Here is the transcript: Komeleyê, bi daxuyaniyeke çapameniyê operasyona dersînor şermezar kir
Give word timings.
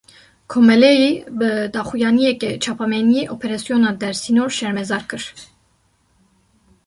Komeleyê, 0.51 1.11
bi 1.39 1.49
daxuyaniyeke 1.73 2.49
çapameniyê 2.63 3.23
operasyona 3.35 3.91
dersînor 4.01 4.49
şermezar 4.59 5.03
kir 5.09 5.23